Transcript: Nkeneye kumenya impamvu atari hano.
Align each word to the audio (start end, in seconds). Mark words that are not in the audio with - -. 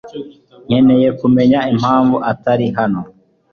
Nkeneye 0.67 1.07
kumenya 1.19 1.59
impamvu 1.73 2.15
atari 2.31 2.65
hano. 2.77 3.01